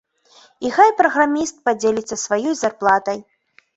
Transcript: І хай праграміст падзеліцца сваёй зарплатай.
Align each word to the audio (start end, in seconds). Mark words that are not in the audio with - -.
І 0.67 0.69
хай 0.77 0.89
праграміст 1.01 1.61
падзеліцца 1.69 2.15
сваёй 2.25 2.55
зарплатай. 2.63 3.17